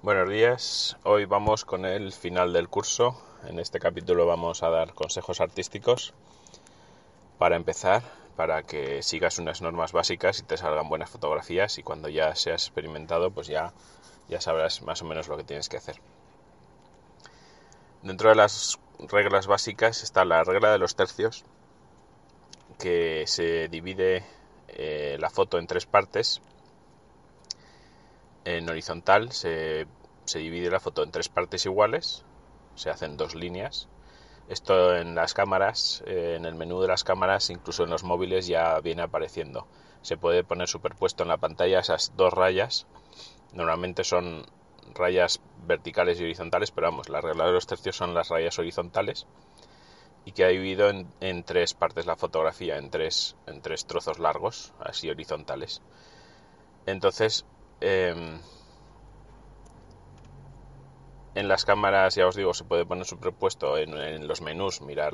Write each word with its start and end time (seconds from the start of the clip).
Buenos 0.00 0.28
días, 0.30 0.96
hoy 1.02 1.24
vamos 1.24 1.64
con 1.64 1.84
el 1.84 2.12
final 2.12 2.52
del 2.52 2.68
curso. 2.68 3.20
En 3.48 3.58
este 3.58 3.80
capítulo 3.80 4.26
vamos 4.26 4.62
a 4.62 4.70
dar 4.70 4.94
consejos 4.94 5.40
artísticos 5.40 6.14
para 7.36 7.56
empezar, 7.56 8.04
para 8.36 8.62
que 8.62 9.02
sigas 9.02 9.40
unas 9.40 9.60
normas 9.60 9.90
básicas 9.90 10.38
y 10.38 10.44
te 10.44 10.56
salgan 10.56 10.88
buenas 10.88 11.10
fotografías 11.10 11.78
y 11.78 11.82
cuando 11.82 12.08
ya 12.08 12.36
seas 12.36 12.62
experimentado 12.62 13.32
pues 13.32 13.48
ya, 13.48 13.72
ya 14.28 14.40
sabrás 14.40 14.82
más 14.82 15.02
o 15.02 15.04
menos 15.04 15.26
lo 15.26 15.36
que 15.36 15.42
tienes 15.42 15.68
que 15.68 15.78
hacer. 15.78 16.00
Dentro 18.02 18.28
de 18.28 18.36
las 18.36 18.78
reglas 19.00 19.48
básicas 19.48 20.04
está 20.04 20.24
la 20.24 20.44
regla 20.44 20.70
de 20.70 20.78
los 20.78 20.94
tercios, 20.94 21.44
que 22.78 23.24
se 23.26 23.66
divide 23.66 24.24
eh, 24.68 25.16
la 25.18 25.28
foto 25.28 25.58
en 25.58 25.66
tres 25.66 25.86
partes 25.86 26.40
en 28.56 28.68
horizontal 28.70 29.32
se, 29.32 29.86
divide 30.34 30.70
la 30.70 30.80
foto 30.80 31.02
en 31.02 31.10
tres 31.10 31.28
partes 31.28 31.66
iguales, 31.66 32.24
se 32.74 32.90
hacen 32.90 33.16
dos 33.16 33.34
líneas. 33.34 33.88
Esto 34.48 34.96
en 34.96 35.14
las 35.14 35.34
cámaras, 35.34 36.02
eh, 36.06 36.34
en 36.36 36.46
el 36.46 36.54
menú 36.54 36.80
de 36.80 36.88
las 36.88 37.04
cámaras, 37.04 37.50
incluso 37.50 37.84
en 37.84 37.90
los 37.90 38.04
móviles 38.04 38.46
ya 38.46 38.80
viene 38.80 39.02
apareciendo. 39.02 39.66
Se 40.00 40.16
puede 40.16 40.44
poner 40.44 40.68
superpuesto 40.68 41.22
en 41.22 41.28
la 41.28 41.36
pantalla 41.36 41.80
esas 41.80 42.16
dos 42.16 42.32
rayas. 42.32 42.86
Normalmente 43.52 44.04
son 44.04 44.46
rayas 44.94 45.40
verticales 45.66 46.18
y 46.18 46.24
horizontales, 46.24 46.70
pero 46.70 46.90
vamos, 46.90 47.10
la 47.10 47.20
regla 47.20 47.46
de 47.46 47.52
los 47.52 47.66
tercios 47.66 47.96
son 47.96 48.14
las 48.14 48.30
rayas 48.30 48.58
horizontales 48.58 49.26
y 50.24 50.32
que 50.32 50.44
ha 50.44 50.48
dividido 50.48 50.90
en, 50.90 51.44
tres 51.44 51.74
partes 51.74 52.06
la 52.06 52.16
fotografía, 52.16 52.76
en 52.76 52.90
tres, 52.90 53.36
en 53.46 53.60
tres 53.60 53.86
trozos 53.86 54.18
largos, 54.18 54.72
así 54.78 55.08
horizontales. 55.08 55.82
Entonces, 56.86 57.46
Em, 57.80 58.40
en 61.34 61.48
las 61.48 61.64
cámaras, 61.64 62.14
ya 62.16 62.26
os 62.26 62.34
digo, 62.34 62.52
se 62.54 62.64
puede 62.64 62.84
poner 62.84 63.04
superpuesto 63.04 63.78
en, 63.78 63.96
en 63.96 64.26
los 64.26 64.40
menús, 64.40 64.80
mirar 64.80 65.12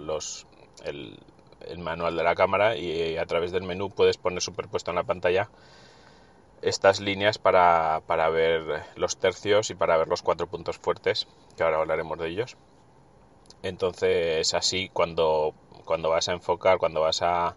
los, 0.00 0.46
el, 0.84 1.18
manual 1.78 2.16
de 2.16 2.22
la 2.22 2.34
cámara 2.34 2.76
y 2.76 3.16
a 3.16 3.26
través 3.26 3.52
del 3.52 3.62
menú 3.62 3.90
puedes 3.90 4.16
poner 4.16 4.40
superpuesto 4.40 4.90
en 4.90 4.96
la 4.96 5.04
pantalla 5.04 5.50
estas 6.62 7.00
líneas 7.00 7.38
para, 7.38 8.02
para 8.06 8.28
ver 8.30 8.84
los 8.96 9.18
tercios 9.18 9.70
y 9.70 9.74
para 9.74 9.96
ver 9.96 10.08
los 10.08 10.22
cuatro 10.22 10.46
puntos 10.46 10.78
fuertes, 10.78 11.28
que 11.56 11.62
ahora 11.62 11.78
hablaremos 11.78 12.18
de 12.18 12.28
ellos. 12.28 12.56
Entonces, 13.62 14.54
así 14.54 14.88
cuando, 14.92 15.54
cuando 15.84 16.10
vas 16.10 16.28
a 16.28 16.32
enfocar, 16.32 16.78
cuando 16.78 17.02
vas 17.02 17.22
a, 17.22 17.56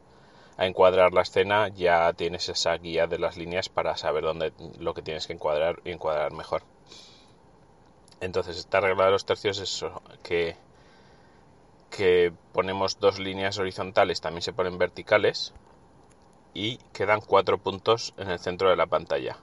a 0.59 0.65
encuadrar 0.65 1.13
la 1.13 1.21
escena, 1.21 1.69
ya 1.69 2.11
tienes 2.11 2.49
esa 2.49 2.75
guía 2.75 3.07
de 3.07 3.17
las 3.17 3.37
líneas 3.37 3.69
para 3.69 3.95
saber 3.95 4.25
dónde 4.25 4.51
lo 4.77 4.93
que 4.93 5.01
tienes 5.01 5.25
que 5.25 5.31
encuadrar 5.31 5.79
y 5.85 5.91
encuadrar 5.91 6.33
mejor. 6.33 6.63
Entonces, 8.19 8.57
esta 8.57 8.81
regla 8.81 9.05
de 9.05 9.11
los 9.11 9.25
tercios 9.25 9.57
es 9.59 9.75
eso, 9.75 10.01
que, 10.21 10.57
que 11.89 12.33
ponemos 12.51 12.99
dos 12.99 13.19
líneas 13.19 13.57
horizontales, 13.57 14.19
también 14.19 14.41
se 14.41 14.51
ponen 14.51 14.77
verticales 14.77 15.53
y 16.53 16.75
quedan 16.91 17.21
cuatro 17.21 17.57
puntos 17.57 18.13
en 18.17 18.29
el 18.29 18.39
centro 18.39 18.69
de 18.69 18.75
la 18.75 18.87
pantalla. 18.87 19.37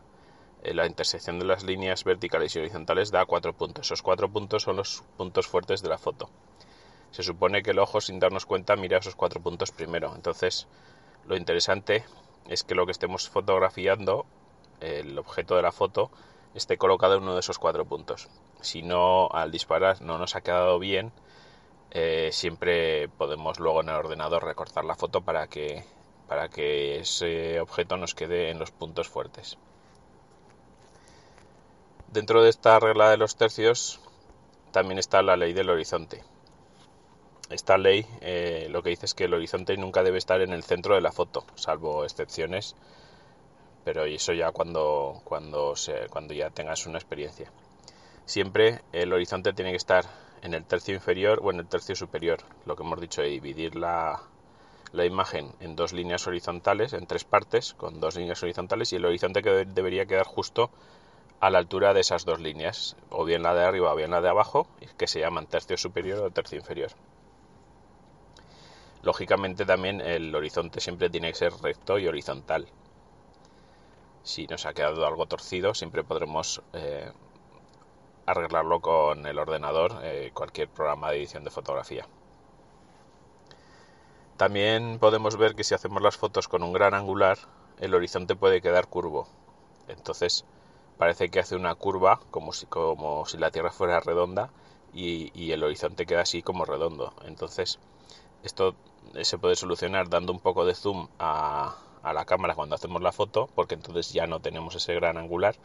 Eh, 0.63 0.75
la 0.75 0.85
intersección 0.85 1.39
de 1.39 1.47
las 1.47 1.65
líneas 1.65 2.05
verticales 2.05 2.55
y 2.55 2.59
horizontales 2.59 3.11
da 3.11 3.25
cuatro 3.25 3.55
puntos. 3.55 3.87
Esos 3.87 4.03
cuatro 4.03 4.31
puntos 4.31 4.65
son 4.65 4.77
los 4.77 5.03
puntos 5.17 5.47
fuertes 5.47 5.81
de 5.81 5.89
la 5.89 5.97
foto. 5.97 6.29
Se 7.11 7.23
supone 7.23 7.63
que 7.63 7.71
el 7.71 7.79
ojo, 7.79 8.03
sin 8.03 8.19
darnos 8.19 8.45
cuenta, 8.45 8.77
mira 8.77 8.99
esos 8.99 9.17
cuatro 9.17 9.41
puntos 9.41 9.71
primero. 9.71 10.13
Entonces, 10.15 10.69
lo 11.27 11.37
interesante 11.37 12.05
es 12.49 12.63
que 12.63 12.75
lo 12.75 12.87
que 12.87 12.93
estemos 12.93 13.29
fotografiando, 13.29 14.27
el 14.81 15.19
objeto 15.19 15.57
de 15.57 15.63
la 15.63 15.73
foto, 15.73 16.11
esté 16.55 16.79
colocado 16.79 17.17
en 17.17 17.23
uno 17.23 17.35
de 17.35 17.41
esos 17.41 17.59
cuatro 17.59 17.85
puntos. 17.85 18.29
Si 18.61 18.83
no, 18.83 19.29
al 19.33 19.51
disparar 19.51 20.01
no 20.03 20.19
nos 20.19 20.37
ha 20.37 20.41
quedado 20.41 20.79
bien, 20.79 21.13
eh, 21.91 22.31
siempre 22.33 23.09
podemos 23.09 23.59
luego 23.59 23.81
en 23.81 23.89
el 23.89 23.97
ordenador 23.97 24.45
recortar 24.45 24.85
la 24.85 24.95
foto 24.95 25.21
para 25.23 25.49
que, 25.49 25.85
para 26.29 26.49
que 26.49 27.01
ese 27.01 27.61
objeto 27.61 27.97
nos 27.97 28.15
quede 28.15 28.51
en 28.51 28.59
los 28.59 28.71
puntos 28.71 29.09
fuertes. 29.09 29.59
Dentro 32.13 32.43
de 32.43 32.51
esta 32.51 32.79
regla 32.79 33.11
de 33.11 33.17
los 33.17 33.37
tercios 33.37 34.01
también 34.71 34.99
está 34.99 35.23
la 35.23 35.37
ley 35.37 35.53
del 35.53 35.71
horizonte 35.71 36.23
esta 37.51 37.79
ley 37.79 38.07
eh, 38.21 38.67
lo 38.71 38.83
que 38.83 38.91
dice 38.91 39.07
es 39.07 39.15
que 39.15 39.25
el 39.25 39.35
horizonte 39.35 39.77
nunca 39.77 40.03
debe 40.03 40.19
estar 40.19 40.41
en 40.41 40.53
el 40.53 40.65
centro 40.65 40.95
de 40.95 41.01
la 41.01 41.13
foto, 41.13 41.45
salvo 41.55 42.05
excepciones, 42.05 42.75
pero 43.85 44.05
eso 44.05 44.33
ya 44.33 44.51
cuando, 44.51 45.21
cuando, 45.25 45.75
cuando 46.11 46.35
ya 46.35 46.51
tengas 46.51 46.87
una 46.87 46.99
experiencia. 46.99 47.53
Siempre 48.25 48.81
el 48.93 49.13
horizonte 49.13 49.53
tiene 49.53 49.71
que 49.71 49.77
estar 49.77 50.05
en 50.43 50.55
el 50.55 50.65
tercio 50.65 50.95
inferior 50.95 51.41
o 51.43 51.53
en 51.53 51.61
el 51.61 51.69
tercio 51.69 51.95
superior, 51.95 52.41
lo 52.65 52.75
que 52.75 52.83
hemos 52.83 53.01
dicho 53.01 53.23
de 53.23 53.29
dividir 53.29 53.77
la, 53.77 54.23
la 54.93 55.05
imagen 55.05 55.53
en 55.61 55.77
dos 55.77 55.93
líneas 55.93 56.27
horizontales, 56.27 56.93
en 56.93 57.07
tres 57.07 57.25
partes, 57.25 57.75
con 57.75 58.01
dos 58.01 58.17
líneas 58.17 58.43
horizontales, 58.43 58.93
y 58.93 58.97
el 58.97 59.05
horizonte 59.05 59.43
que 59.43 59.65
debería 59.65 60.07
quedar 60.07 60.27
justo 60.27 60.71
a 61.39 61.51
la 61.51 61.59
altura 61.59 61.95
de 61.95 62.01
esas 62.01 62.25
dos 62.25 62.41
líneas, 62.41 62.97
o 63.11 63.25
bien 63.25 63.43
la 63.43 63.55
de 63.55 63.65
arriba 63.65 63.93
o 63.93 63.97
bien 63.97 64.11
la 64.11 64.21
de 64.21 64.29
abajo, 64.29 64.67
que 64.97 65.07
se 65.07 65.21
llaman 65.21 65.47
tercio 65.47 65.77
superior 65.77 66.25
o 66.25 66.31
tercio 66.31 66.59
inferior. 66.59 66.91
Lógicamente 69.07 69.65
también 69.65 70.01
el 70.01 70.35
horizonte 70.35 70.81
siempre 70.81 71.09
tiene 71.09 71.29
que 71.29 71.39
ser 71.39 71.53
recto 71.63 71.97
y 71.97 72.09
horizontal. 72.09 72.67
Si 74.25 74.49
nos 74.49 74.67
ha 74.67 74.75
quedado 74.75 75.07
algo 75.07 75.27
torcido, 75.27 75.75
siempre 75.75 76.03
podremos 76.03 76.61
eh, 76.73 77.13
arreglarlo 78.27 78.81
con 78.81 79.25
el 79.25 79.39
ordenador, 79.39 80.01
eh, 80.03 80.33
cualquier 80.35 80.69
programa 80.69 81.13
de 81.13 81.19
edición 81.19 81.45
de 81.45 81.51
fotografía. 81.51 82.09
También 84.37 84.99
podemos 84.99 85.37
ver 85.37 85.55
que 85.55 85.63
si 85.63 85.75
hacemos 85.75 86.03
las 86.03 86.17
fotos 86.17 86.49
con 86.49 86.65
un 86.65 86.73
gran 86.73 86.93
angular, 86.93 87.39
el 87.79 87.95
horizonte 87.95 88.35
puede 88.35 88.61
quedar 88.61 88.89
curvo. 88.89 89.29
Entonces 89.87 90.45
parece 90.99 91.29
que 91.29 91.39
hace 91.39 91.55
una 91.55 91.77
curva 91.77 92.19
como 92.33 92.53
si, 92.53 92.67
como 92.67 93.25
si 93.25 93.39
la 93.39 93.53
Tierra 93.53 93.71
fuera 93.71 94.01
redonda 94.01 94.51
y, 94.93 95.31
y 95.33 95.53
el 95.53 95.63
horizonte 95.63 96.07
queda 96.07 96.23
así 96.23 96.43
como 96.43 96.65
redondo. 96.65 97.15
Entonces 97.25 97.79
esto 98.43 98.75
se 99.23 99.39
puede 99.39 99.57
solucionar 99.57 100.09
dando 100.09 100.33
un 100.33 100.41
poco 100.41 100.65
de 100.65 100.75
zoom 100.75 101.09
a, 101.19 101.77
la 102.03 102.25
cámara 102.25 102.55
cuando 102.55 102.75
hacemos 102.75 103.03
la 103.03 103.13
foto, 103.13 103.49
porque 103.55 103.75
entonces 103.75 104.13
ya 104.13 104.27
no 104.27 104.41
tenemos 104.41 104.75
ese 104.77 104.95
gran 104.95 105.19
angular. 105.19 105.57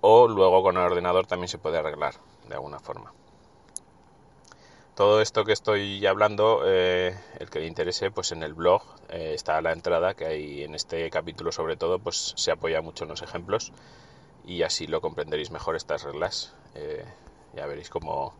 O 0.00 0.28
luego 0.28 0.62
con 0.62 0.76
el 0.76 0.82
ordenador 0.82 1.26
también 1.26 1.48
se 1.48 1.58
puede 1.58 1.78
arreglar 1.78 2.14
de 2.48 2.54
alguna 2.54 2.78
forma. 2.78 3.12
Todo 4.94 5.20
esto 5.20 5.44
que 5.44 5.52
estoy 5.52 6.04
hablando, 6.06 6.62
eh, 6.66 7.16
el 7.38 7.50
que 7.50 7.60
le 7.60 7.66
interese, 7.66 8.10
pues 8.10 8.32
en 8.32 8.42
el 8.42 8.52
blog 8.52 8.82
eh, 9.08 9.32
está 9.34 9.62
la 9.62 9.72
entrada 9.72 10.14
que 10.14 10.26
hay 10.26 10.64
en 10.64 10.74
este 10.74 11.08
capítulo 11.10 11.52
sobre 11.52 11.76
todo, 11.76 12.00
pues 12.00 12.34
se 12.36 12.50
apoya 12.50 12.82
mucho 12.82 13.04
en 13.04 13.10
los 13.10 13.22
ejemplos 13.22 13.72
y 14.44 14.62
así 14.62 14.88
lo 14.88 15.00
comprenderéis 15.00 15.50
mejor 15.50 15.76
estas 15.76 16.02
reglas. 16.02 16.54
Eh, 16.74 17.04
ya 17.54 17.66
veréis 17.66 17.90
cómo 17.90 18.34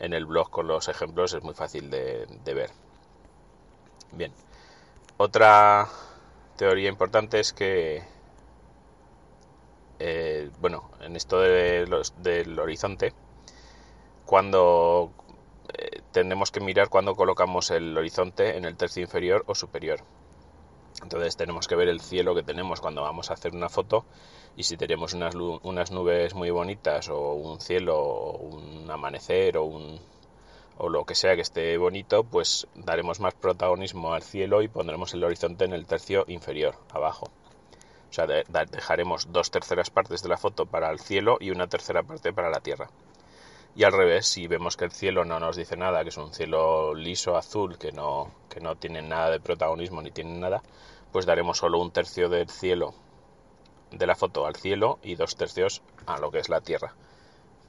en 0.00 0.14
el 0.14 0.26
blog 0.26 0.50
con 0.50 0.66
los 0.66 0.88
ejemplos 0.88 1.32
es 1.32 1.42
muy 1.44 1.54
fácil 1.54 1.90
de 1.90 2.54
ver. 2.54 2.70
Bien. 4.12 4.32
Otra 5.16 5.88
teoría 6.56 6.88
importante 6.88 7.40
es 7.40 7.52
que, 7.52 8.02
eh, 9.98 10.50
bueno, 10.60 10.90
en 11.00 11.16
esto 11.16 11.40
de 11.40 11.86
los, 11.86 12.14
del 12.22 12.58
horizonte, 12.58 13.12
cuando 14.26 15.12
eh, 15.72 16.00
tenemos 16.12 16.50
que 16.50 16.60
mirar 16.60 16.88
cuando 16.88 17.14
colocamos 17.14 17.70
el 17.70 17.96
horizonte 17.96 18.56
en 18.56 18.64
el 18.64 18.76
tercio 18.76 19.02
inferior 19.02 19.44
o 19.46 19.54
superior. 19.54 20.00
Entonces 21.02 21.36
tenemos 21.36 21.68
que 21.68 21.76
ver 21.76 21.88
el 21.88 22.00
cielo 22.00 22.34
que 22.34 22.42
tenemos 22.42 22.80
cuando 22.80 23.02
vamos 23.02 23.30
a 23.30 23.34
hacer 23.34 23.54
una 23.54 23.68
foto 23.68 24.04
y 24.56 24.62
si 24.62 24.76
tenemos 24.76 25.12
unas, 25.12 25.34
unas 25.34 25.90
nubes 25.90 26.34
muy 26.34 26.50
bonitas 26.50 27.08
o 27.08 27.34
un 27.34 27.60
cielo 27.60 27.98
o 27.98 28.38
un 28.38 28.90
amanecer 28.90 29.56
o 29.56 29.64
un, 29.64 30.00
o 30.78 30.88
lo 30.88 31.04
que 31.04 31.14
sea 31.14 31.34
que 31.34 31.42
esté 31.42 31.76
bonito, 31.78 32.24
pues 32.24 32.66
daremos 32.74 33.20
más 33.20 33.34
protagonismo 33.34 34.12
al 34.14 34.22
cielo 34.22 34.62
y 34.62 34.68
pondremos 34.68 35.14
el 35.14 35.24
horizonte 35.24 35.64
en 35.64 35.72
el 35.72 35.86
tercio 35.86 36.24
inferior, 36.28 36.76
abajo. 36.90 37.30
sea, 38.10 38.26
dejaremos 38.26 39.32
dos 39.32 39.50
terceras 39.50 39.90
partes 39.90 40.22
de 40.22 40.28
la 40.28 40.36
foto 40.36 40.66
para 40.66 40.90
el 40.90 40.98
cielo 40.98 41.38
y 41.40 41.50
una 41.50 41.68
tercera 41.68 42.02
parte 42.02 42.32
para 42.32 42.50
la 42.50 42.60
tierra. 42.60 42.88
Y 43.76 43.82
al 43.82 43.92
revés, 43.92 44.26
si 44.26 44.46
vemos 44.46 44.76
que 44.76 44.84
el 44.84 44.92
cielo 44.92 45.24
no 45.24 45.40
nos 45.40 45.56
dice 45.56 45.76
nada, 45.76 46.02
que 46.04 46.10
es 46.10 46.16
un 46.16 46.32
cielo 46.32 46.94
liso 46.94 47.36
azul, 47.36 47.76
que 47.76 47.90
no, 47.90 48.30
que 48.48 48.60
no 48.60 48.76
tiene 48.76 49.02
nada 49.02 49.30
de 49.30 49.40
protagonismo 49.40 50.00
ni 50.00 50.12
tiene 50.12 50.38
nada, 50.38 50.62
pues 51.10 51.26
daremos 51.26 51.58
solo 51.58 51.80
un 51.80 51.90
tercio 51.90 52.28
del 52.28 52.48
cielo 52.48 52.94
de 53.90 54.06
la 54.06 54.14
foto 54.14 54.46
al 54.46 54.56
cielo 54.56 54.98
y 55.02 55.14
dos 55.14 55.36
tercios 55.36 55.82
a 56.06 56.18
lo 56.18 56.30
que 56.30 56.38
es 56.38 56.48
la 56.48 56.60
tierra. 56.60 56.94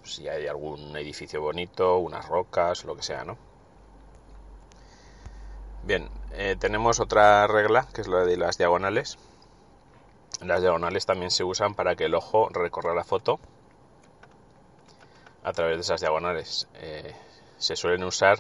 Si 0.06 0.28
hay 0.28 0.48
algún 0.48 0.96
edificio 0.96 1.42
bonito, 1.42 1.98
unas 1.98 2.28
rocas, 2.28 2.86
lo 2.86 2.96
que 2.96 3.04
sea, 3.04 3.24
¿no? 3.26 3.38
Bien, 5.84 6.10
eh, 6.32 6.56
tenemos 6.60 7.00
otra 7.00 7.46
regla 7.48 7.88
que 7.94 8.02
es 8.02 8.08
la 8.08 8.26
de 8.26 8.38
las 8.38 8.58
diagonales. 8.58 9.18
Las 10.42 10.62
diagonales 10.62 11.06
también 11.06 11.32
se 11.32 11.44
usan 11.44 11.76
para 11.76 11.96
que 11.96 12.06
el 12.06 12.16
ojo 12.16 12.50
recorra 12.50 12.94
la 12.94 13.04
foto 13.04 13.40
a 15.44 15.54
través 15.54 15.78
de 15.78 15.82
esas 15.82 16.02
diagonales. 16.02 16.68
Eh, 16.76 17.16
se 17.58 17.76
suelen 17.76 18.04
usar 18.04 18.40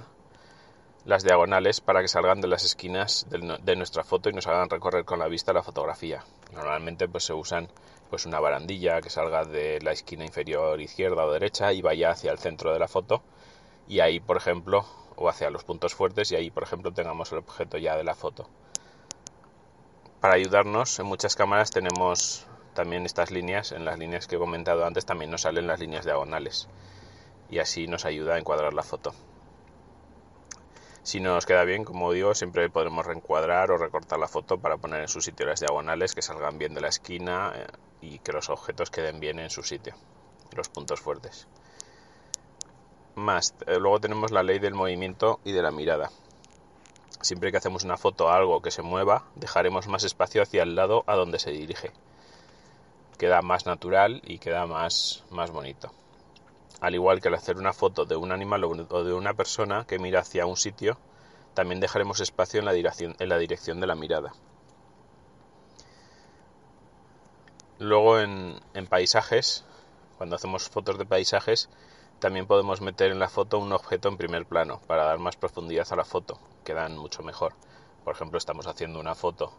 las 1.05 1.23
diagonales 1.23 1.81
para 1.81 2.01
que 2.01 2.07
salgan 2.07 2.41
de 2.41 2.47
las 2.47 2.65
esquinas 2.65 3.27
de, 3.29 3.75
nuestra 3.75 4.03
foto 4.03 4.29
y 4.29 4.33
nos 4.33 4.47
hagan 4.47 4.69
recorrer 4.69 5.05
con 5.05 5.19
la 5.19 5.27
vista 5.27 5.53
la 5.53 5.61
fotografía. 5.61 6.23
Normalmente 6.51 7.07
pues 7.07 7.25
se 7.25 7.33
usan 7.33 7.69
pues 8.09 8.25
una 8.25 8.39
barandilla 8.39 9.01
que 9.01 9.09
salga 9.09 9.45
de 9.45 9.79
la 9.81 9.91
esquina 9.91 10.25
inferior 10.25 10.79
izquierda 10.79 11.25
o 11.25 11.31
derecha 11.31 11.73
y 11.73 11.81
vaya 11.81 12.11
hacia 12.11 12.31
el 12.31 12.39
centro 12.39 12.71
de 12.73 12.79
la 12.79 12.87
foto 12.87 13.23
y 13.87 13.99
ahí 13.99 14.19
por 14.19 14.37
ejemplo 14.37 14.85
o 15.15 15.29
hacia 15.29 15.49
los 15.49 15.63
puntos 15.63 15.93
fuertes 15.93 16.31
y 16.31 16.35
ahí 16.35 16.51
por 16.51 16.63
ejemplo 16.63 16.91
tengamos 16.91 17.31
el 17.31 17.39
objeto 17.39 17.77
ya 17.77 17.95
de 17.95 18.03
la 18.03 18.15
foto. 18.15 18.47
Para 20.21 20.35
ayudarnos 20.35 20.99
en 20.99 21.05
muchas 21.05 21.35
cámaras 21.35 21.71
tenemos 21.71 22.47
también 22.73 23.05
estas 23.05 23.31
líneas, 23.31 23.71
en 23.71 23.85
las 23.85 23.97
líneas 23.97 24.27
que 24.27 24.35
he 24.35 24.39
comentado 24.39 24.85
antes 24.85 25.05
también 25.05 25.31
nos 25.31 25.41
salen 25.41 25.67
las 25.67 25.79
líneas 25.79 26.05
diagonales 26.05 26.67
y 27.49 27.59
así 27.59 27.87
nos 27.87 28.05
ayuda 28.05 28.35
a 28.35 28.39
encuadrar 28.39 28.73
la 28.73 28.83
foto. 28.83 29.13
Si 31.05 31.19
no 31.19 31.35
nos 31.35 31.45
queda 31.45 31.63
bien, 31.65 31.83
como 31.83 32.11
digo, 32.11 32.33
siempre 32.33 32.67
podremos 32.67 33.05
reencuadrar 33.05 33.69
o 33.69 33.77
recortar 33.77 34.17
la 34.17 34.27
foto 34.27 34.57
para 34.57 34.77
poner 34.77 35.01
en 35.01 35.07
su 35.07 35.21
sitio 35.21 35.45
las 35.45 35.59
diagonales 35.59 36.15
que 36.15 36.23
salgan 36.23 36.57
bien 36.57 36.73
de 36.73 36.81
la 36.81 36.87
esquina 36.87 37.53
eh, 37.55 37.67
y 38.01 38.17
que 38.17 38.31
los 38.31 38.49
objetos 38.49 38.89
queden 38.89 39.19
bien 39.19 39.37
en 39.37 39.51
su 39.51 39.61
sitio, 39.61 39.93
los 40.55 40.67
puntos 40.67 40.99
fuertes. 40.99 41.47
Más, 43.13 43.53
eh, 43.67 43.77
luego 43.79 43.99
tenemos 43.99 44.31
la 44.31 44.41
ley 44.41 44.57
del 44.57 44.73
movimiento 44.73 45.39
y 45.43 45.51
de 45.51 45.61
la 45.61 45.69
mirada. 45.69 46.09
Siempre 47.21 47.51
que 47.51 47.57
hacemos 47.57 47.83
una 47.83 47.97
foto 47.97 48.27
a 48.27 48.37
algo 48.37 48.63
que 48.63 48.71
se 48.71 48.81
mueva, 48.81 49.25
dejaremos 49.35 49.87
más 49.87 50.03
espacio 50.05 50.41
hacia 50.41 50.63
el 50.63 50.73
lado 50.73 51.03
a 51.05 51.15
donde 51.15 51.37
se 51.37 51.51
dirige. 51.51 51.91
Queda 53.19 53.43
más 53.43 53.67
natural 53.67 54.23
y 54.25 54.39
queda 54.39 54.65
más, 54.65 55.23
más 55.29 55.51
bonito 55.51 55.91
al 56.81 56.95
igual 56.95 57.21
que 57.21 57.29
al 57.29 57.35
hacer 57.35 57.57
una 57.57 57.73
foto 57.73 58.05
de 58.05 58.15
un 58.15 58.31
animal 58.31 58.63
o 58.63 59.03
de 59.03 59.13
una 59.13 59.33
persona 59.33 59.85
que 59.87 59.99
mira 59.99 60.19
hacia 60.19 60.45
un 60.45 60.57
sitio, 60.57 60.97
también 61.55 61.79
dejaremos 61.79 62.19
espacio 62.19 62.59
en 62.59 62.65
la 62.65 62.73
dirección, 63.37 63.79
de 63.79 63.87
la 63.87 63.95
mirada. 63.95 64.33
Luego 67.79 68.19
en, 68.19 68.59
paisajes, 68.89 69.65
cuando 70.17 70.35
hacemos 70.35 70.69
fotos 70.69 70.97
de 70.97 71.05
paisajes, 71.05 71.69
también 72.19 72.45
podemos 72.45 72.81
meter 72.81 73.11
en 73.11 73.19
la 73.19 73.29
foto 73.29 73.57
un 73.57 73.71
objeto 73.71 74.09
en 74.09 74.17
primer 74.17 74.45
plano 74.45 74.81
para 74.85 75.05
dar 75.05 75.17
más 75.17 75.37
profundidad 75.37 75.87
a 75.91 75.95
la 75.95 76.05
foto, 76.05 76.39
quedan 76.63 76.97
mucho 76.97 77.23
mejor. 77.23 77.53
Por 78.03 78.15
ejemplo, 78.15 78.37
estamos 78.37 78.67
haciendo 78.67 78.99
una 78.99 79.15
foto 79.15 79.53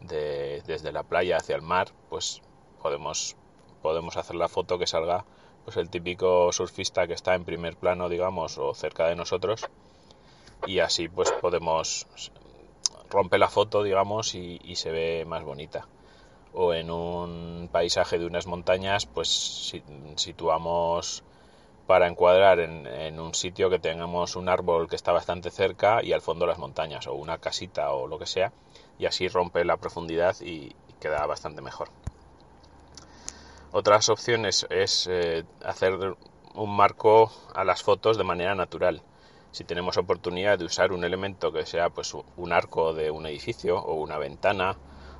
de, 0.00 0.62
desde 0.66 0.92
la 0.92 1.04
playa 1.04 1.38
hacia 1.38 1.56
el 1.56 1.62
mar, 1.62 1.92
pues 2.08 2.42
podemos, 2.82 3.36
podemos 3.82 4.16
hacer 4.16 4.36
la 4.36 4.48
foto 4.48 4.78
que 4.78 4.86
salga 4.86 5.24
pues 5.64 5.76
el 5.76 5.90
típico 5.90 6.52
surfista 6.52 7.06
que 7.06 7.14
está 7.14 7.34
en 7.34 7.44
primer 7.44 7.76
plano, 7.76 8.08
digamos, 8.08 8.58
o 8.58 8.74
cerca 8.74 9.06
de 9.06 9.16
nosotros, 9.16 9.66
y 10.66 10.80
así 10.80 11.08
pues 11.08 11.32
podemos 11.32 12.06
romper 13.10 13.40
la 13.40 13.48
foto, 13.48 13.82
digamos, 13.82 14.34
y, 14.34 14.58
se 14.76 14.90
ve 14.90 15.24
más 15.26 15.42
bonita. 15.44 15.86
O 16.52 16.74
en 16.74 16.90
un 16.90 17.68
paisaje 17.70 18.18
de 18.18 18.26
unas 18.26 18.46
montañas, 18.46 19.06
pues 19.06 19.74
situamos 20.16 21.22
para 21.86 22.06
encuadrar 22.06 22.60
en, 22.60 23.18
un 23.18 23.34
sitio 23.34 23.68
que 23.68 23.78
tengamos 23.78 24.36
un 24.36 24.48
árbol 24.48 24.88
que 24.88 24.96
está 24.96 25.12
bastante 25.12 25.50
cerca 25.50 26.02
y 26.02 26.12
al 26.12 26.20
fondo 26.20 26.46
las 26.46 26.58
montañas, 26.58 27.06
o 27.06 27.14
una 27.14 27.38
casita 27.38 27.92
o 27.92 28.06
lo 28.06 28.18
que 28.18 28.26
sea, 28.26 28.52
y 28.98 29.06
así 29.06 29.28
rompe 29.28 29.64
la 29.64 29.76
profundidad 29.76 30.36
y 30.40 30.74
queda 31.00 31.26
bastante 31.26 31.62
mejor. 31.62 31.88
Otras 33.72 34.08
opciones 34.08 34.66
es 34.68 35.06
eh, 35.08 35.44
hacer 35.64 36.16
un 36.54 36.76
marco 36.76 37.30
a 37.54 37.62
las 37.62 37.84
fotos 37.84 38.18
de 38.18 38.24
manera 38.24 38.56
natural. 38.56 39.00
Si 39.52 39.62
tenemos 39.62 39.96
oportunidad 39.96 40.58
de 40.58 40.64
usar 40.64 40.90
un 40.90 41.04
elemento 41.04 41.52
que 41.52 41.64
sea 41.66 41.88
pues 41.88 42.12
un 42.14 42.52
arco 42.52 42.94
de 42.94 43.12
un 43.12 43.26
edificio 43.26 43.78
o 43.78 43.94
una 43.94 44.18
ventana 44.18 44.76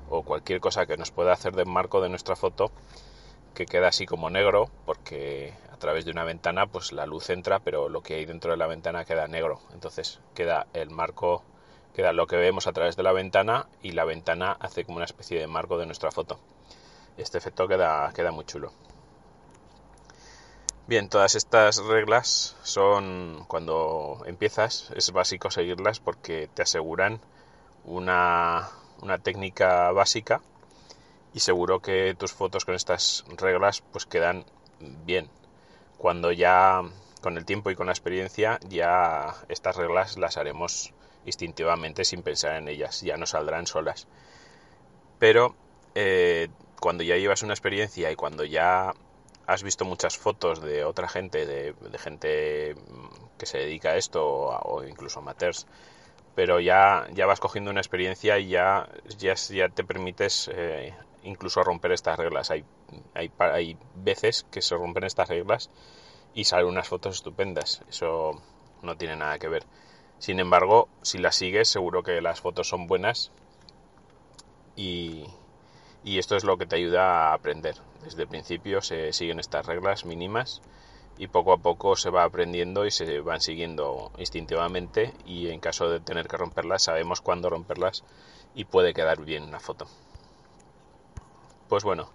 o 0.09 0.25
cualquier 0.25 0.59
cosa 0.59 0.87
que 0.87 0.97
nos 0.97 1.13
pueda 1.13 1.33
hacer 1.33 1.55
de 1.55 1.65
marco 1.65 2.01
de 2.01 2.09
nuestra 2.09 2.35
foto 2.35 2.73
que 3.55 3.67
queda 3.67 3.87
así 3.87 4.05
como 4.05 4.31
negro 4.31 4.69
porque 4.85 5.55
a 5.73 5.77
través 5.77 6.05
de 6.05 6.11
una 6.11 6.25
ventana 6.25 6.67
pues 6.67 6.91
la 6.91 7.07
luz 7.07 7.31
entra 7.31 7.61
pero 7.61 7.89
lo 7.89 8.03
que 8.03 8.15
hay 8.15 8.25
dentro 8.25 8.51
de 8.51 8.57
la 8.57 8.67
ventana 8.67 9.05
queda 9.05 9.29
negro 9.29 9.61
entonces 9.73 10.19
queda 10.35 10.67
el 10.73 10.91
marco 10.91 11.45
queda 11.95 12.13
lo 12.13 12.27
que 12.27 12.37
vemos 12.37 12.67
a 12.67 12.73
través 12.73 12.97
de 12.97 13.05
la 13.05 13.13
ventana 13.13 13.69
y 13.81 13.93
la 13.93 14.05
ventana 14.05 14.57
hace 14.59 14.85
como 14.85 14.97
una 14.97 15.05
especie 15.05 15.39
de 15.39 15.47
marco 15.47 15.79
de 15.79 15.87
nuestra 15.87 16.11
foto 16.11 16.41
este 17.17 17.39
efecto 17.39 17.69
queda, 17.69 18.13
queda 18.15 18.31
muy 18.31 18.45
chulo. 18.45 18.73
Bien, 20.87 21.09
todas 21.09 21.37
estas 21.37 21.77
reglas 21.85 22.57
son 22.63 23.45
cuando 23.47 24.23
empiezas, 24.27 24.91
es 24.97 25.13
básico 25.13 25.51
seguirlas 25.51 26.01
porque 26.01 26.49
te 26.53 26.63
aseguran 26.63 27.21
una, 27.85 28.69
una 29.01 29.19
técnica 29.19 29.93
básica 29.93 30.41
y 31.33 31.41
seguro 31.41 31.81
que 31.81 32.17
tus 32.19 32.33
fotos 32.33 32.65
con 32.65 32.75
estas 32.75 33.25
reglas 33.37 33.83
pues 33.93 34.07
quedan 34.07 34.45
bien. 34.81 35.29
Cuando 35.97 36.33
ya 36.33 36.83
con 37.21 37.37
el 37.37 37.45
tiempo 37.45 37.71
y 37.71 37.77
con 37.77 37.87
la 37.87 37.93
experiencia 37.93 38.59
ya 38.69 39.35
estas 39.49 39.77
reglas 39.77 40.19
las 40.19 40.37
haremos 40.39 40.93
instintivamente 41.25 42.05
sin 42.05 42.23
pensar 42.23 42.57
en 42.57 42.69
ellas, 42.69 43.03
ya 43.03 43.17
no 43.17 43.27
saldrán 43.27 43.67
solas. 43.67 44.09
Pero 45.19 45.55
eh, 45.95 46.49
cuando 46.81 47.05
ya 47.05 47.17
llevas 47.17 47.43
una 47.43 47.53
experiencia 47.53 48.11
y 48.11 48.17
cuando 48.17 48.45
ya 48.45 48.93
has 49.47 49.63
visto 49.63 49.85
muchas 49.85 50.17
fotos 50.17 50.61
de 50.63 50.85
otra 50.85 51.09
gente, 51.09 51.47
de, 51.47 51.75
gente 51.99 52.75
mm, 52.75 53.39
que 53.39 53.47
se 53.47 53.59
dedica 53.59 53.91
a 53.91 53.97
esto 53.97 54.25
o, 54.27 54.85
incluso 54.85 55.21
amateurs, 55.21 55.67
pero 56.35 56.61
ya, 56.61 57.07
ya 57.13 57.27
vas 57.27 57.41
cogiendo 57.41 57.71
una 57.71 57.81
experiencia 57.81 58.39
y 58.39 58.49
ya, 58.49 58.89
ya, 59.19 59.35
ya 59.35 59.69
te 59.69 59.85
permites 59.85 60.51
eh, 60.53 60.95
incluso 61.23 61.63
romper 61.63 61.93
estas 61.93 62.19
reglas. 62.19 62.51
Hay, 62.51 62.65
hay, 63.15 63.31
hay 63.39 63.77
veces 63.97 64.47
que 64.51 64.63
se 64.63 64.75
rompen 64.77 65.05
estas 65.05 65.29
reglas 65.29 65.71
y 66.35 66.45
salen 66.45 66.67
unas 66.67 66.89
fotos 66.89 67.17
estupendas. 67.17 67.83
Eso 67.89 68.41
no 68.83 68.97
tiene 68.97 69.17
nada 69.17 69.39
que 69.39 69.49
ver. 69.49 69.65
Sin 70.19 70.39
embargo, 70.39 70.89
si 71.03 71.19
las 71.19 71.37
sigues, 71.37 71.69
seguro 71.69 72.03
que 72.03 72.21
las 72.21 72.41
fotos 72.41 72.69
son 72.69 72.87
buenas 72.87 73.33
y, 74.77 75.27
y 76.05 76.19
esto 76.19 76.37
es 76.37 76.45
lo 76.45 76.57
que 76.57 76.67
te 76.67 76.77
ayuda 76.77 77.31
a 77.31 77.35
aprender. 77.35 77.77
Desde 78.03 78.23
el 78.23 78.29
principio 78.29 78.81
se 78.81 79.13
siguen 79.13 79.41
estas 79.41 79.67
reglas 79.67 80.05
mínimas 80.05 80.63
y 81.19 81.27
poco 81.27 81.53
a 81.53 81.59
poco 81.59 81.97
se 81.97 82.11
va 82.11 82.25
aprendiendo 82.25 82.87
y 82.87 82.91
se 82.91 83.21
van 83.21 83.41
siguiendo 83.41 84.11
instintivamente 84.19 85.13
y 85.27 85.49
en 85.49 85.61
caso 85.61 85.91
de 85.91 86.01
tener 86.01 86.29
que 86.29 86.39
romperlas 86.39 86.85
sabemos 86.85 87.21
cuándo 87.21 87.51
romperlas 87.51 88.05
y 88.55 88.65
puede 88.65 88.95
quedar 88.95 89.23
bien 89.23 89.43
una 89.45 89.61
foto. 89.61 89.87
Pues 91.69 91.85
bueno, 91.85 92.11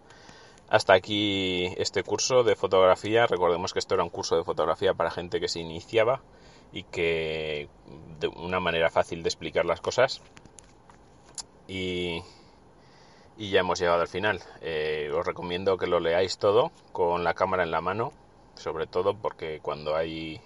hasta 0.68 0.94
aquí 0.94 1.68
este 1.78 2.04
curso 2.04 2.44
de 2.44 2.56
fotografía. 2.56 3.28
Recordemos 3.28 3.72
que 3.72 3.80
esto 3.80 3.94
era 3.94 4.04
un 4.04 4.10
curso 4.10 4.36
de 4.36 4.44
fotografía 4.44 4.94
para 4.94 5.12
gente 5.12 5.40
que 5.40 5.48
se 5.48 5.60
iniciaba 5.60 6.22
y 6.74 6.84
que 6.84 7.70
de 8.20 8.28
una 8.28 8.60
manera 8.60 8.90
fácil 8.90 9.22
de 9.22 9.30
explicar 9.30 9.66
las 9.66 9.82
cosas. 9.82 10.22
Y 11.68 12.22
y 13.38 13.50
ya 13.50 13.60
hemos 13.62 13.80
llegado 13.80 14.02
al 14.02 14.08
final. 14.08 14.42
Eh, 14.62 15.12
os 15.14 15.26
recomiendo 15.26 15.78
que 15.78 15.88
lo 15.88 16.00
leáis 16.00 16.38
todo 16.38 16.72
con 16.92 17.24
la 17.24 17.34
cámara 17.34 17.64
en 17.64 17.72
la 17.72 17.82
mano, 17.82 18.14
sobre 18.56 18.88
todo 18.88 19.16
porque 19.16 19.60
cuando 19.62 19.96
hay 19.96 20.42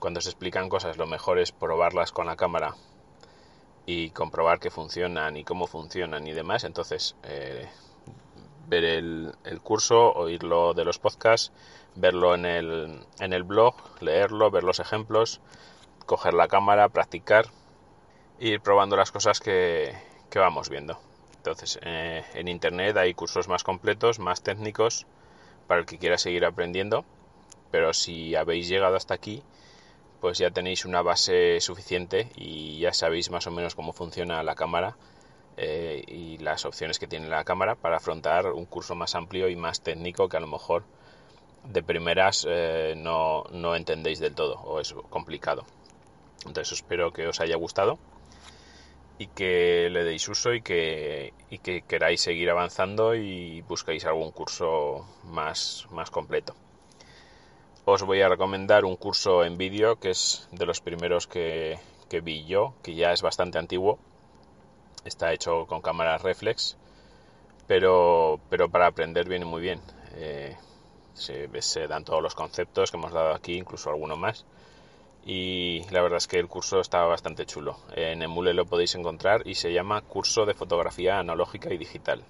cuando 0.00 0.20
se 0.20 0.30
explican 0.30 0.68
cosas 0.68 0.96
lo 0.96 1.06
mejor 1.06 1.38
es 1.38 1.52
probarlas 1.52 2.10
con 2.10 2.26
la 2.26 2.34
cámara 2.34 2.74
y 3.86 4.10
comprobar 4.10 4.58
que 4.58 4.70
funcionan 4.70 5.36
y 5.36 5.44
cómo 5.44 5.68
funcionan 5.68 6.26
y 6.26 6.32
demás. 6.32 6.64
Entonces, 6.64 7.14
eh, 7.22 7.68
ver 8.66 8.84
el, 8.84 9.32
el, 9.44 9.60
curso, 9.60 10.12
oírlo 10.12 10.74
de 10.74 10.84
los 10.84 10.98
podcasts, 10.98 11.52
verlo 11.94 12.34
en 12.34 12.46
el, 12.46 13.06
en 13.20 13.32
el 13.32 13.44
blog, 13.44 13.76
leerlo, 14.00 14.50
ver 14.50 14.64
los 14.64 14.80
ejemplos, 14.80 15.40
coger 16.04 16.34
la 16.34 16.48
cámara, 16.48 16.88
practicar, 16.88 17.46
ir 18.40 18.60
probando 18.60 18.96
las 18.96 19.12
cosas 19.12 19.38
que, 19.38 19.96
que 20.30 20.40
vamos 20.40 20.68
viendo 20.68 20.98
Entonces, 21.46 21.78
eh, 21.82 22.24
en 22.34 22.48
Internet 22.48 22.96
hay 22.96 23.14
cursos 23.14 23.46
más 23.46 23.62
completos, 23.62 24.18
más 24.18 24.42
técnicos, 24.42 25.06
para 25.68 25.78
el 25.78 25.86
que 25.86 25.96
quiera 25.96 26.18
seguir 26.18 26.44
aprendiendo, 26.44 27.04
pero 27.70 27.92
si 27.92 28.34
habéis 28.34 28.66
llegado 28.66 28.96
hasta 28.96 29.14
aquí, 29.14 29.44
pues 30.20 30.38
ya 30.38 30.50
tenéis 30.50 30.84
una 30.84 31.02
base 31.02 31.60
suficiente 31.60 32.32
y 32.34 32.80
ya 32.80 32.92
sabéis 32.92 33.30
más 33.30 33.46
o 33.46 33.52
menos 33.52 33.76
cómo 33.76 33.92
funciona 33.92 34.42
la 34.42 34.56
cámara 34.56 34.96
eh, 35.56 36.02
y 36.08 36.38
las 36.38 36.64
opciones 36.64 36.98
que 36.98 37.06
tiene 37.06 37.28
la 37.28 37.44
cámara 37.44 37.76
para 37.76 37.98
afrontar 37.98 38.46
un 38.46 38.66
curso 38.66 38.96
más 38.96 39.14
amplio 39.14 39.48
y 39.48 39.54
más 39.54 39.82
técnico 39.82 40.28
que 40.28 40.38
a 40.38 40.40
lo 40.40 40.48
mejor 40.48 40.82
de 41.62 41.80
primeras 41.80 42.44
eh, 42.48 42.94
no, 42.96 43.44
no 43.52 43.76
entendéis 43.76 44.18
del 44.18 44.34
todo 44.34 44.56
o 44.64 44.80
es 44.80 44.92
complicado. 45.10 45.64
Entonces 46.44 46.72
espero 46.72 47.12
que 47.12 47.28
os 47.28 47.38
haya 47.38 47.54
gustado 47.54 48.00
y 49.18 49.28
que 49.28 49.88
le 49.90 50.04
deis 50.04 50.28
uso 50.28 50.52
y 50.52 50.60
que, 50.60 51.32
y 51.50 51.58
que 51.58 51.82
queráis 51.82 52.20
seguir 52.20 52.50
avanzando 52.50 53.14
y 53.14 53.62
busquéis 53.62 54.04
algún 54.04 54.30
curso 54.30 55.06
más, 55.24 55.86
más 55.90 56.10
completo. 56.10 56.54
Os 57.84 58.02
voy 58.02 58.20
a 58.20 58.28
recomendar 58.28 58.84
un 58.84 58.96
curso 58.96 59.44
en 59.44 59.56
vídeo 59.56 59.98
que 59.98 60.10
es 60.10 60.48
de 60.50 60.66
los 60.66 60.80
primeros 60.80 61.26
que, 61.26 61.78
que 62.10 62.20
vi 62.20 62.44
yo, 62.44 62.74
que 62.82 62.94
ya 62.94 63.12
es 63.12 63.22
bastante 63.22 63.58
antiguo. 63.58 63.98
Está 65.04 65.32
hecho 65.32 65.66
con 65.66 65.80
cámaras 65.80 66.22
reflex, 66.22 66.76
pero, 67.66 68.40
pero 68.50 68.68
para 68.68 68.88
aprender 68.88 69.28
viene 69.28 69.44
muy 69.44 69.62
bien. 69.62 69.80
Eh, 70.16 70.56
se, 71.14 71.48
se 71.62 71.86
dan 71.86 72.04
todos 72.04 72.22
los 72.22 72.34
conceptos 72.34 72.90
que 72.90 72.96
hemos 72.96 73.12
dado 73.12 73.32
aquí, 73.34 73.56
incluso 73.56 73.88
alguno 73.88 74.16
más 74.16 74.44
y 75.28 75.80
la 75.90 76.02
verdad 76.02 76.18
es 76.18 76.28
que 76.28 76.38
el 76.38 76.46
curso 76.46 76.78
está 76.78 77.04
bastante 77.04 77.46
chulo. 77.46 77.78
En 77.96 78.22
Emule 78.22 78.54
lo 78.54 78.64
podéis 78.64 78.94
encontrar 78.94 79.42
y 79.44 79.56
se 79.56 79.72
llama 79.72 80.02
Curso 80.02 80.46
de 80.46 80.54
Fotografía 80.54 81.18
Analógica 81.18 81.74
y 81.74 81.78
Digital. 81.78 82.22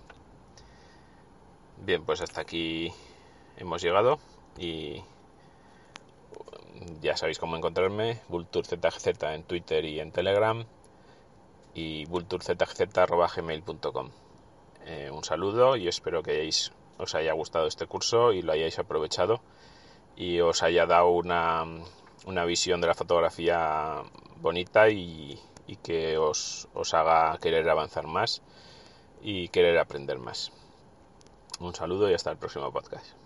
Bien, 1.85 2.03
pues 2.07 2.23
hasta 2.23 2.41
aquí 2.41 2.91
hemos 3.59 3.83
llegado 3.83 4.19
y 4.57 5.03
ya 7.03 7.19
sabéis 7.19 7.39
cómo 7.39 7.57
encontrarme, 7.57 8.23
vulturzgz 8.29 9.23
en 9.25 9.43
Twitter 9.43 9.85
y 9.85 10.01
en 10.01 10.11
Telegram 10.11 10.65
y 11.75 12.07
vulturzgz.gmail.com. 12.07 14.11
Eh, 14.87 15.11
un 15.13 15.23
saludo 15.23 15.77
y 15.77 15.87
espero 15.87 16.23
que 16.23 16.49
os 16.97 17.15
haya 17.15 17.35
gustado 17.35 17.67
este 17.67 17.87
curso 17.87 18.33
y 18.33 18.41
lo 18.41 18.53
hayáis 18.53 18.79
aprovechado 18.79 19.43
y 20.17 20.41
os 20.41 20.63
haya 20.63 20.87
dado 20.87 21.09
una 21.09 21.63
una 22.27 22.45
visión 22.45 22.81
de 22.81 22.89
la 22.89 22.95
fotografía 22.95 24.03
bonita 24.41 24.91
y, 24.91 25.41
que 25.83 26.19
os, 26.19 26.69
os 26.75 26.95
haga 26.95 27.39
querer 27.39 27.69
avanzar 27.69 28.07
más 28.07 28.43
y 29.23 29.49
querer 29.49 29.79
aprender 29.79 30.19
más. 30.19 30.53
Un 31.61 31.75
saludo 31.75 32.11
y 32.11 32.15
hasta 32.15 32.31
el 32.31 32.37
próximo 32.37 32.71
podcast. 32.73 33.26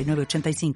85 0.03 0.73